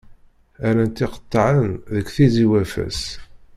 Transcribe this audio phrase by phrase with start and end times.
[0.63, 3.01] Ɛerran-t iqeṭṭaɛen deg Tizi-Waffas.